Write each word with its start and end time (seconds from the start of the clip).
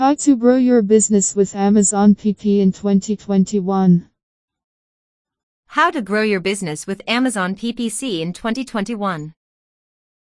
How 0.00 0.14
to 0.14 0.34
grow 0.34 0.56
your 0.56 0.80
business 0.80 1.36
with 1.36 1.54
Amazon 1.54 2.14
PPC 2.14 2.60
in 2.60 2.72
2021. 2.72 4.08
How 5.66 5.90
to 5.90 6.00
grow 6.00 6.22
your 6.22 6.40
business 6.40 6.86
with 6.86 7.02
Amazon 7.06 7.54
PPC 7.54 8.20
in 8.20 8.32
2021. 8.32 9.34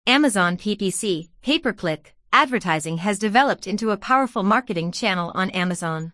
Amazon 0.07 0.57
PPC, 0.57 1.31
pay 1.43 1.59
per 1.59 1.73
click, 1.73 2.15
advertising 2.33 2.99
has 2.99 3.19
developed 3.19 3.67
into 3.67 3.91
a 3.91 3.97
powerful 3.97 4.45
marketing 4.45 4.93
channel 4.93 5.33
on 5.35 5.51
Amazon. 5.51 6.13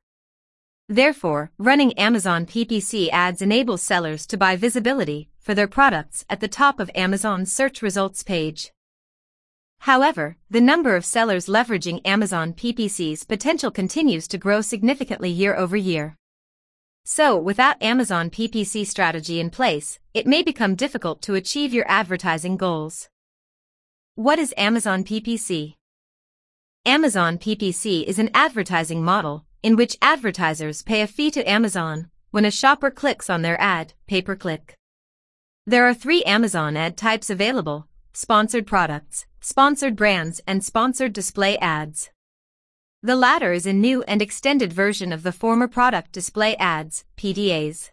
Therefore, 0.89 1.50
running 1.59 1.93
Amazon 1.98 2.46
PPC 2.46 3.11
ads 3.11 3.43
enables 3.43 3.82
sellers 3.82 4.27
to 4.29 4.39
buy 4.39 4.57
visibility 4.57 5.29
for 5.39 5.55
their 5.55 5.69
products 5.69 6.25
at 6.30 6.41
the 6.41 6.48
top 6.48 6.80
of 6.80 6.91
Amazon's 6.95 7.53
search 7.53 7.82
results 7.82 8.23
page. 8.23 8.73
However, 9.83 10.37
the 10.49 10.61
number 10.61 10.95
of 10.95 11.05
sellers 11.05 11.46
leveraging 11.46 12.03
Amazon 12.05 12.53
PPC's 12.53 13.25
potential 13.25 13.73
continues 13.73 14.29
to 14.29 14.39
grow 14.39 14.61
significantly 14.61 15.29
year 15.29 15.57
over 15.57 15.77
year. 15.77 16.17
So, 17.04 17.36
without 17.36 17.82
Amazon 17.82 18.31
PPC 18.31 18.87
strategy 18.87 19.40
in 19.40 19.50
place, 19.50 19.99
it 20.14 20.25
may 20.25 20.45
become 20.45 20.76
difficult 20.76 21.21
to 21.23 21.35
achieve 21.35 21.75
your 21.75 21.85
advertising 21.89 22.57
goals. 22.57 23.09
What 24.14 24.39
is 24.39 24.54
Amazon 24.57 25.03
PPC? 25.03 25.75
Amazon 26.87 27.37
PPC 27.37 28.04
is 28.04 28.21
an 28.21 28.31
advertising 28.35 29.03
model 29.03 29.46
in 29.64 29.75
which 29.75 29.99
advertisers 30.01 30.82
pay 30.82 31.01
a 31.01 31.09
fee 31.09 31.32
to 31.32 31.51
Amazon 31.51 32.09
when 32.31 32.45
a 32.45 32.53
shopper 32.53 32.92
clicks 32.92 33.28
on 33.28 33.42
their 33.42 33.61
ad, 33.61 33.95
pay 34.06 34.23
per 34.23 34.37
click. 34.37 34.77
There 35.67 35.89
are 35.89 35.95
three 35.95 36.23
Amazon 36.23 36.77
ad 36.77 36.97
types 36.97 37.31
available 37.31 37.89
sponsored 38.12 38.67
products, 38.67 39.27
sponsored 39.45 39.97
brands, 39.97 40.41
and 40.47 40.64
sponsored 40.64 41.12
display 41.12 41.59
ads. 41.59 42.11
The 43.03 43.17
latter 43.17 43.53
is 43.53 43.67
a 43.67 43.73
new 43.73 44.05
and 44.05 44.23
extended 44.23 44.73
version 44.73 45.12
of 45.12 45.25
the 45.25 45.33
former 45.33 45.67
product 45.67 46.12
display 46.12 46.55
ads, 46.59 47.05
PDAs. 47.17 47.91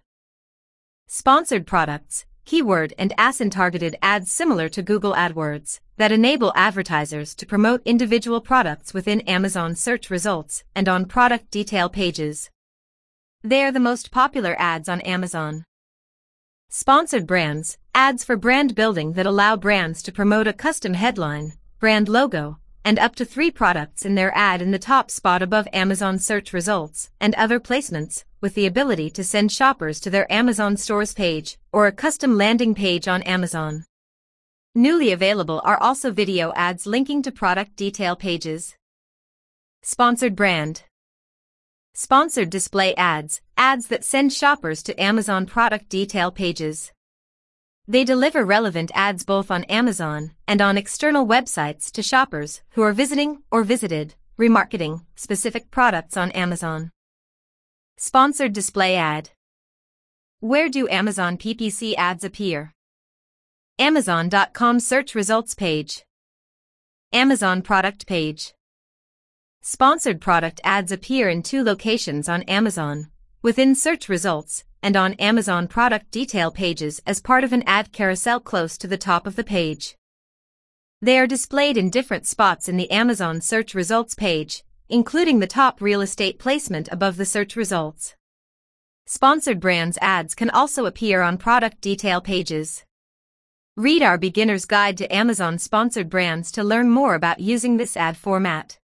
Sponsored 1.07 1.65
products, 1.65 2.25
keyword 2.45 2.93
and 2.99 3.15
ASIN 3.17 3.49
targeted 3.49 3.97
ads 3.99 4.31
similar 4.31 4.69
to 4.69 4.83
Google 4.83 5.13
AdWords 5.13 5.79
that 5.97 6.11
enable 6.11 6.53
advertisers 6.55 7.33
to 7.33 7.47
promote 7.47 7.81
individual 7.83 8.41
products 8.41 8.93
within 8.93 9.21
Amazon 9.21 9.75
search 9.75 10.11
results 10.11 10.63
and 10.75 10.87
on 10.87 11.05
product 11.05 11.49
detail 11.49 11.89
pages. 11.89 12.51
They 13.43 13.63
are 13.63 13.71
the 13.71 13.79
most 13.79 14.11
popular 14.11 14.55
ads 14.59 14.87
on 14.87 15.01
Amazon. 15.01 15.63
Sponsored 16.69 17.25
brands, 17.25 17.79
ads 17.99 18.23
for 18.23 18.37
brand 18.37 18.75
building 18.75 19.11
that 19.11 19.25
allow 19.25 19.57
brands 19.57 20.01
to 20.01 20.09
promote 20.09 20.47
a 20.47 20.53
custom 20.53 20.93
headline, 20.93 21.51
brand 21.79 22.07
logo, 22.07 22.57
and 22.85 22.97
up 22.97 23.13
to 23.13 23.25
three 23.25 23.51
products 23.51 24.05
in 24.05 24.15
their 24.15 24.31
ad 24.33 24.61
in 24.61 24.71
the 24.71 24.79
top 24.79 25.11
spot 25.11 25.41
above 25.41 25.67
Amazon 25.73 26.17
search 26.17 26.53
results, 26.53 27.09
and 27.19 27.35
other 27.35 27.59
placements, 27.59 28.23
with 28.39 28.53
the 28.55 28.65
ability 28.65 29.09
to 29.09 29.21
send 29.21 29.51
shoppers 29.51 29.99
to 29.99 30.09
their 30.09 30.31
Amazon 30.31 30.77
stores 30.77 31.13
page 31.13 31.57
or 31.73 31.87
a 31.87 31.91
custom 31.91 32.37
landing 32.37 32.73
page 32.73 33.05
on 33.05 33.21
Amazon. 33.23 33.83
Newly 34.73 35.11
available 35.11 35.61
are 35.65 35.81
also 35.81 36.09
video 36.09 36.53
ads 36.55 36.85
linking 36.85 37.21
to 37.23 37.33
product 37.33 37.75
detail 37.75 38.15
pages. 38.15 38.77
Sponsored 39.81 40.37
brand. 40.37 40.83
Sponsored 41.93 42.49
display 42.49 42.95
ads, 42.95 43.41
ads 43.57 43.87
that 43.87 44.05
send 44.05 44.31
shoppers 44.31 44.81
to 44.83 44.97
Amazon 45.03 45.45
product 45.45 45.89
detail 45.89 46.31
pages. 46.31 46.93
They 47.89 48.03
deliver 48.03 48.45
relevant 48.45 48.91
ads 48.93 49.25
both 49.25 49.49
on 49.49 49.63
Amazon 49.63 50.33
and 50.47 50.61
on 50.61 50.77
external 50.77 51.25
websites 51.25 51.91
to 51.93 52.03
shoppers 52.03 52.61
who 52.73 52.83
are 52.83 52.93
visiting 52.93 53.41
or 53.49 53.63
visited, 53.63 54.13
remarketing 54.37 55.05
specific 55.15 55.71
products 55.71 56.15
on 56.15 56.29
Amazon. 56.33 56.91
Sponsored 57.97 58.53
display 58.53 58.95
ad. 58.95 59.31
Where 60.39 60.69
do 60.69 60.87
Amazon 60.87 61.35
PPC 61.35 61.95
ads 61.97 62.23
appear? 62.23 62.75
Amazon.com 63.79 64.79
search 64.79 65.15
results 65.15 65.55
page. 65.55 66.03
Amazon 67.11 67.63
product 67.63 68.05
page. 68.05 68.53
Sponsored 69.63 70.21
product 70.21 70.61
ads 70.63 70.91
appear 70.91 71.27
in 71.27 71.41
two 71.41 71.63
locations 71.63 72.29
on 72.29 72.43
Amazon, 72.43 73.09
within 73.41 73.73
search 73.73 74.07
results, 74.07 74.63
and 74.81 74.95
on 74.95 75.13
Amazon 75.15 75.67
product 75.67 76.11
detail 76.11 76.51
pages 76.51 77.01
as 77.05 77.21
part 77.21 77.43
of 77.43 77.53
an 77.53 77.63
ad 77.65 77.91
carousel 77.91 78.39
close 78.39 78.77
to 78.77 78.87
the 78.87 78.97
top 78.97 79.27
of 79.27 79.35
the 79.35 79.43
page. 79.43 79.95
They 81.01 81.17
are 81.17 81.27
displayed 81.27 81.77
in 81.77 81.89
different 81.89 82.27
spots 82.27 82.67
in 82.67 82.77
the 82.77 82.91
Amazon 82.91 83.41
search 83.41 83.73
results 83.73 84.15
page, 84.15 84.63
including 84.89 85.39
the 85.39 85.47
top 85.47 85.81
real 85.81 86.01
estate 86.01 86.39
placement 86.39 86.89
above 86.91 87.17
the 87.17 87.25
search 87.25 87.55
results. 87.55 88.15
Sponsored 89.05 89.59
brands 89.59 89.97
ads 90.01 90.35
can 90.35 90.49
also 90.49 90.85
appear 90.85 91.21
on 91.21 91.37
product 91.37 91.81
detail 91.81 92.21
pages. 92.21 92.83
Read 93.77 94.03
our 94.03 94.17
beginner's 94.17 94.65
guide 94.65 94.97
to 94.97 95.13
Amazon 95.13 95.57
sponsored 95.57 96.09
brands 96.09 96.51
to 96.51 96.63
learn 96.63 96.89
more 96.89 97.15
about 97.15 97.39
using 97.39 97.77
this 97.77 97.95
ad 97.95 98.17
format. 98.17 98.77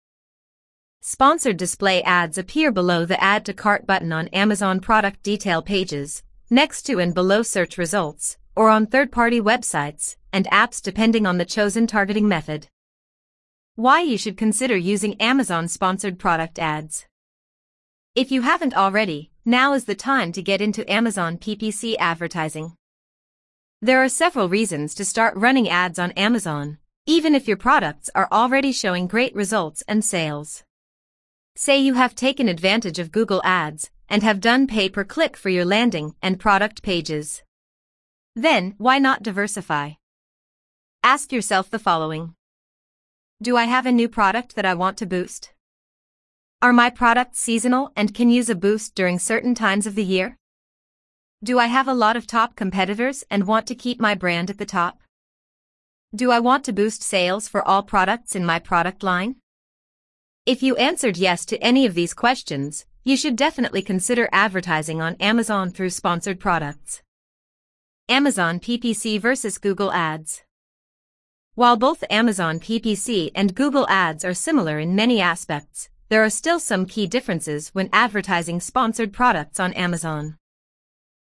Sponsored 1.08 1.58
display 1.58 2.02
ads 2.02 2.36
appear 2.36 2.72
below 2.72 3.06
the 3.06 3.24
Add 3.24 3.46
to 3.46 3.54
Cart 3.54 3.86
button 3.86 4.12
on 4.12 4.28
Amazon 4.30 4.80
product 4.80 5.22
detail 5.22 5.62
pages, 5.62 6.24
next 6.50 6.82
to 6.88 6.98
and 7.00 7.14
below 7.14 7.44
search 7.44 7.78
results, 7.78 8.40
or 8.56 8.72
on 8.72 8.88
third-party 8.88 9.40
websites 9.40 10.16
and 10.34 10.48
apps 10.48 10.82
depending 10.82 11.28
on 11.28 11.38
the 11.38 11.46
chosen 11.46 11.86
targeting 11.86 12.28
method. 12.28 12.70
Why 13.76 14.02
you 14.02 14.18
should 14.18 14.36
consider 14.36 14.76
using 14.76 15.22
Amazon 15.22 15.68
sponsored 15.68 16.18
product 16.18 16.58
ads. 16.58 17.06
If 18.16 18.32
you 18.32 18.42
haven't 18.42 18.76
already, 18.76 19.30
now 19.46 19.74
is 19.74 19.86
the 19.86 19.94
time 19.94 20.32
to 20.32 20.42
get 20.42 20.60
into 20.60 20.92
Amazon 20.92 21.38
PPC 21.38 21.98
advertising. 22.00 22.74
There 23.80 24.04
are 24.04 24.10
several 24.10 24.50
reasons 24.50 24.96
to 24.96 25.06
start 25.06 25.38
running 25.38 25.70
ads 25.70 26.00
on 26.00 26.14
Amazon, 26.14 26.80
even 27.06 27.36
if 27.36 27.48
your 27.48 27.58
products 27.58 28.10
are 28.16 28.28
already 28.32 28.72
showing 28.72 29.06
great 29.06 29.36
results 29.36 29.84
and 29.88 30.04
sales. 30.04 30.64
Say 31.58 31.80
you 31.80 31.94
have 31.94 32.16
taken 32.16 32.50
advantage 32.50 33.00
of 33.00 33.14
Google 33.14 33.42
Ads 33.46 33.90
and 34.10 34.22
have 34.24 34.42
done 34.42 34.68
pay 34.68 34.90
per 34.90 35.06
click 35.06 35.38
for 35.38 35.50
your 35.50 35.64
landing 35.64 36.14
and 36.22 36.38
product 36.38 36.84
pages. 36.84 37.44
Then, 38.36 38.76
why 38.78 39.00
not 39.00 39.24
diversify? 39.24 39.92
Ask 41.02 41.32
yourself 41.32 41.70
the 41.70 41.80
following 41.80 42.36
Do 43.42 43.56
I 43.56 43.66
have 43.66 43.86
a 43.86 43.92
new 43.94 44.10
product 44.10 44.56
that 44.56 44.66
I 44.66 44.74
want 44.74 44.98
to 44.98 45.06
boost? 45.06 45.54
Are 46.62 46.74
my 46.74 46.90
products 46.90 47.40
seasonal 47.40 47.90
and 47.96 48.14
can 48.14 48.30
use 48.30 48.50
a 48.50 48.56
boost 48.56 48.94
during 48.94 49.18
certain 49.18 49.56
times 49.56 49.88
of 49.88 49.96
the 49.96 50.04
year? 50.04 50.36
Do 51.42 51.58
I 51.58 51.68
have 51.68 51.88
a 51.88 51.94
lot 51.94 52.18
of 52.18 52.28
top 52.28 52.58
competitors 52.58 53.24
and 53.30 53.48
want 53.48 53.66
to 53.68 53.76
keep 53.76 54.02
my 54.02 54.14
brand 54.14 54.50
at 54.50 54.58
the 54.58 54.66
top? 54.66 55.00
Do 56.14 56.32
I 56.32 56.40
want 56.40 56.66
to 56.66 56.74
boost 56.74 57.02
sales 57.02 57.48
for 57.48 57.66
all 57.66 57.82
products 57.82 58.36
in 58.36 58.46
my 58.46 58.60
product 58.60 59.04
line? 59.04 59.38
If 60.46 60.62
you 60.62 60.76
answered 60.76 61.18
yes 61.18 61.44
to 61.48 61.58
any 61.58 61.88
of 61.88 61.96
these 61.96 62.14
questions, 62.14 62.86
you 63.04 63.18
should 63.18 63.36
definitely 63.36 63.82
consider 63.82 64.30
advertising 64.32 65.02
on 65.02 65.16
Amazon 65.16 65.72
through 65.72 65.90
sponsored 65.90 66.40
products. 66.40 67.02
Amazon 68.08 68.60
PPC 68.60 69.20
versus 69.20 69.58
Google 69.58 69.92
Ads. 69.92 70.44
While 71.56 71.78
both 71.78 72.04
Amazon 72.12 72.60
PPC 72.60 73.32
and 73.34 73.56
Google 73.56 73.88
Ads 73.90 74.24
are 74.24 74.36
similar 74.36 74.78
in 74.78 74.96
many 74.96 75.20
aspects, 75.20 75.90
there 76.10 76.24
are 76.24 76.30
still 76.30 76.60
some 76.60 76.86
key 76.86 77.08
differences 77.08 77.70
when 77.70 77.90
advertising 77.92 78.60
sponsored 78.60 79.12
products 79.12 79.60
on 79.60 79.74
Amazon. 79.74 80.38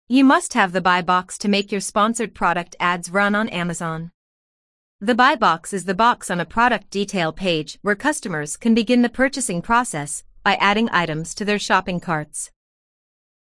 You 0.08 0.22
must 0.22 0.54
have 0.54 0.70
the 0.70 0.80
buy 0.80 1.02
box 1.02 1.36
to 1.38 1.48
make 1.48 1.72
your 1.72 1.80
sponsored 1.80 2.32
product 2.32 2.76
ads 2.78 3.10
run 3.10 3.34
on 3.34 3.48
Amazon. 3.48 4.12
The 5.02 5.14
buy 5.14 5.34
box 5.34 5.72
is 5.72 5.86
the 5.86 5.94
box 5.94 6.30
on 6.30 6.40
a 6.40 6.44
product 6.44 6.90
detail 6.90 7.32
page 7.32 7.78
where 7.80 7.94
customers 7.94 8.58
can 8.58 8.74
begin 8.74 9.00
the 9.00 9.08
purchasing 9.08 9.62
process 9.62 10.24
by 10.44 10.56
adding 10.56 10.90
items 10.92 11.34
to 11.36 11.44
their 11.46 11.58
shopping 11.58 12.00
carts. 12.00 12.50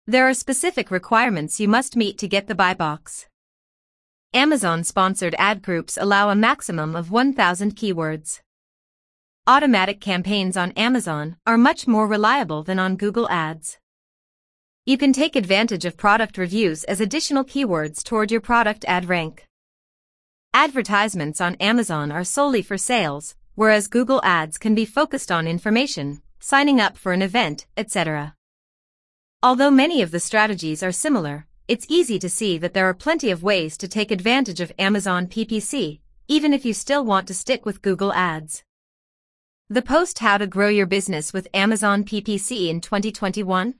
There 0.06 0.28
are 0.28 0.34
specific 0.34 0.90
requirements 0.90 1.58
you 1.58 1.66
must 1.66 1.96
meet 1.96 2.18
to 2.18 2.28
get 2.28 2.48
the 2.48 2.54
buy 2.54 2.74
box. 2.74 3.28
Amazon 4.34 4.84
sponsored 4.84 5.34
ad 5.38 5.62
groups 5.62 5.96
allow 5.98 6.28
a 6.28 6.34
maximum 6.34 6.94
of 6.94 7.10
1,000 7.10 7.74
keywords. 7.74 8.40
Automatic 9.46 10.02
campaigns 10.02 10.54
on 10.54 10.72
Amazon 10.72 11.36
are 11.46 11.56
much 11.56 11.86
more 11.86 12.06
reliable 12.06 12.62
than 12.62 12.78
on 12.78 12.94
Google 12.94 13.26
Ads. 13.30 13.78
You 14.84 14.98
can 14.98 15.14
take 15.14 15.34
advantage 15.34 15.86
of 15.86 15.96
product 15.96 16.36
reviews 16.36 16.84
as 16.84 17.00
additional 17.00 17.42
keywords 17.42 18.04
toward 18.04 18.30
your 18.30 18.42
product 18.42 18.84
ad 18.86 19.08
rank. 19.08 19.47
Advertisements 20.54 21.40
on 21.40 21.54
Amazon 21.56 22.10
are 22.10 22.24
solely 22.24 22.62
for 22.62 22.78
sales, 22.78 23.34
whereas 23.54 23.86
Google 23.86 24.20
Ads 24.24 24.58
can 24.58 24.74
be 24.74 24.84
focused 24.84 25.30
on 25.30 25.46
information, 25.46 26.22
signing 26.40 26.80
up 26.80 26.96
for 26.96 27.12
an 27.12 27.22
event, 27.22 27.66
etc. 27.76 28.34
Although 29.42 29.70
many 29.70 30.02
of 30.02 30.10
the 30.10 30.20
strategies 30.20 30.82
are 30.82 30.90
similar, 30.90 31.46
it's 31.68 31.86
easy 31.88 32.18
to 32.18 32.30
see 32.30 32.56
that 32.58 32.72
there 32.72 32.88
are 32.88 32.94
plenty 32.94 33.30
of 33.30 33.42
ways 33.42 33.76
to 33.76 33.86
take 33.86 34.10
advantage 34.10 34.60
of 34.60 34.72
Amazon 34.78 35.26
PPC, 35.26 36.00
even 36.28 36.54
if 36.54 36.64
you 36.64 36.72
still 36.72 37.04
want 37.04 37.28
to 37.28 37.34
stick 37.34 37.66
with 37.66 37.82
Google 37.82 38.12
Ads. 38.12 38.64
The 39.68 39.82
post 39.82 40.20
How 40.20 40.38
to 40.38 40.46
Grow 40.46 40.68
Your 40.68 40.86
Business 40.86 41.32
with 41.32 41.46
Amazon 41.52 42.04
PPC 42.04 42.68
in 42.68 42.80
2021 42.80 43.74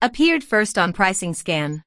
appeared 0.00 0.44
first 0.44 0.78
on 0.78 0.92
Pricing 0.92 1.34
Scan. 1.34 1.82